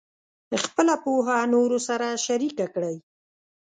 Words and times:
خپله 0.63 0.93
پوهه 1.03 1.37
نورو 1.53 1.77
سره 1.87 2.07
شریکه 2.25 2.65
کړئ. 2.73 2.95